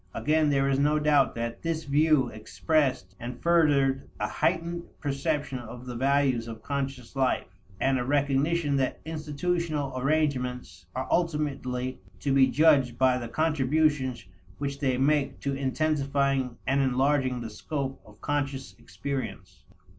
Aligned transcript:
Again 0.15 0.49
there 0.49 0.67
is 0.67 0.79
no 0.79 0.97
doubt 0.97 1.35
that 1.35 1.61
this 1.61 1.83
view 1.83 2.29
expressed 2.29 3.15
and 3.19 3.39
furthered 3.39 4.09
a 4.19 4.27
heightened 4.27 4.85
perception 4.99 5.59
of 5.59 5.85
the 5.85 5.95
values 5.95 6.47
of 6.47 6.63
conscious 6.63 7.15
life, 7.15 7.45
and 7.79 7.99
a 7.99 8.03
recognition 8.03 8.77
that 8.77 8.99
institutional 9.05 9.95
arrangements 9.95 10.87
are 10.95 11.07
ultimately 11.11 11.99
to 12.21 12.33
be 12.33 12.47
judged 12.47 12.97
by 12.97 13.19
the 13.19 13.27
contributions 13.29 14.25
which 14.57 14.79
they 14.79 14.97
make 14.97 15.39
to 15.41 15.53
intensifying 15.53 16.57
and 16.65 16.81
enlarging 16.81 17.39
the 17.39 17.51
scope 17.51 18.01
of 18.03 18.19
conscious 18.21 18.73
experience. 18.79 19.65